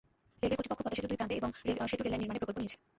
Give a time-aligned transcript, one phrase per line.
[0.41, 1.49] Railway কর্তৃপক্ষ পদ্মা সেতুর দুই প্রান্তে এবং
[1.89, 2.77] সেতু রেললাইন নির্মাণে প্রকল্প নিয়েছে।